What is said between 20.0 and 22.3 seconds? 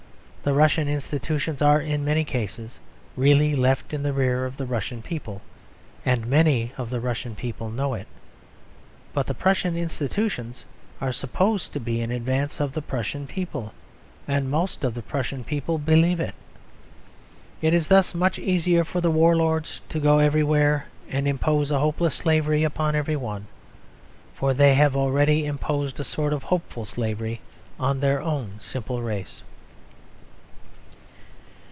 everywhere and impose a hopeless